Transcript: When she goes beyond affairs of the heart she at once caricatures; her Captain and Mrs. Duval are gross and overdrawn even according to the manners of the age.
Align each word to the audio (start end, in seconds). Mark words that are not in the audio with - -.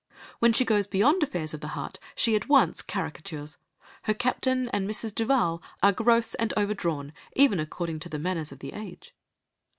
When 0.39 0.51
she 0.51 0.65
goes 0.65 0.87
beyond 0.87 1.21
affairs 1.21 1.53
of 1.53 1.61
the 1.61 1.67
heart 1.77 1.99
she 2.15 2.35
at 2.35 2.49
once 2.49 2.81
caricatures; 2.81 3.57
her 4.05 4.15
Captain 4.15 4.67
and 4.69 4.89
Mrs. 4.89 5.13
Duval 5.13 5.61
are 5.83 5.91
gross 5.91 6.33
and 6.33 6.51
overdrawn 6.57 7.13
even 7.35 7.59
according 7.59 7.99
to 7.99 8.09
the 8.09 8.17
manners 8.17 8.51
of 8.51 8.57
the 8.57 8.73
age. 8.73 9.13